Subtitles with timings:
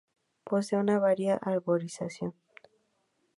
[0.45, 2.33] Posee una variada arborización.